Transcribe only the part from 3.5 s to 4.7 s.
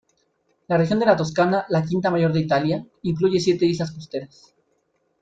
islas costeras.